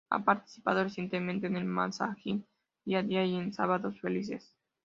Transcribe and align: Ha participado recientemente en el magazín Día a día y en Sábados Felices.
Ha 0.09 0.23
participado 0.25 0.83
recientemente 0.83 1.45
en 1.45 1.55
el 1.57 1.65
magazín 1.65 2.47
Día 2.85 3.01
a 3.01 3.03
día 3.03 3.23
y 3.23 3.35
en 3.35 3.53
Sábados 3.53 4.01
Felices. 4.01 4.57